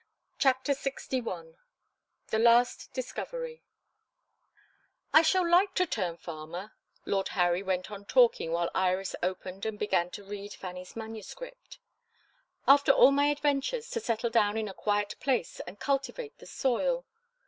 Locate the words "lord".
7.05-7.27